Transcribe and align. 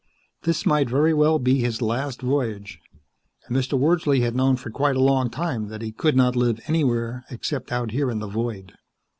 This 0.41 0.65
might 0.65 0.89
very 0.89 1.13
well 1.13 1.37
be 1.37 1.59
his 1.59 1.79
last 1.79 2.23
voyage, 2.23 2.79
and 3.45 3.55
Mr. 3.55 3.77
Wordsley 3.77 4.21
had 4.21 4.35
known 4.35 4.55
for 4.55 4.71
quite 4.71 4.95
a 4.95 4.99
long 5.03 5.29
time 5.29 5.67
that 5.67 5.83
he 5.83 5.91
could 5.91 6.15
not 6.15 6.35
live 6.35 6.59
anywhere 6.65 7.23
except 7.29 7.71
out 7.71 7.91
here 7.91 8.09
in 8.09 8.17
the 8.17 8.25
void. 8.27 8.73